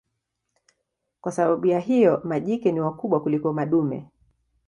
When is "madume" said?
3.53-4.07